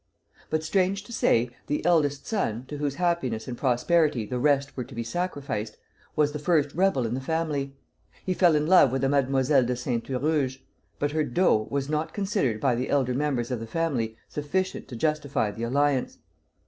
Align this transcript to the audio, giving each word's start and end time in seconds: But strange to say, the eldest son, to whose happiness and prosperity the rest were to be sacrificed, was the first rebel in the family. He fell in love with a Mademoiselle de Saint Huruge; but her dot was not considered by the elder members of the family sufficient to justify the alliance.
But 0.49 0.63
strange 0.63 1.03
to 1.03 1.13
say, 1.13 1.51
the 1.67 1.85
eldest 1.85 2.25
son, 2.25 2.65
to 2.69 2.77
whose 2.79 2.95
happiness 2.95 3.47
and 3.47 3.55
prosperity 3.55 4.25
the 4.25 4.39
rest 4.39 4.75
were 4.75 4.83
to 4.83 4.95
be 4.95 5.03
sacrificed, 5.03 5.77
was 6.15 6.31
the 6.31 6.39
first 6.39 6.73
rebel 6.73 7.05
in 7.05 7.13
the 7.13 7.21
family. 7.21 7.75
He 8.25 8.33
fell 8.33 8.55
in 8.55 8.65
love 8.65 8.91
with 8.91 9.03
a 9.03 9.09
Mademoiselle 9.09 9.63
de 9.65 9.75
Saint 9.75 10.03
Huruge; 10.07 10.65
but 10.97 11.11
her 11.11 11.23
dot 11.23 11.69
was 11.71 11.87
not 11.87 12.15
considered 12.15 12.59
by 12.59 12.73
the 12.73 12.89
elder 12.89 13.13
members 13.13 13.51
of 13.51 13.59
the 13.59 13.67
family 13.67 14.17
sufficient 14.27 14.87
to 14.87 14.95
justify 14.95 15.51
the 15.51 15.61
alliance. 15.61 16.17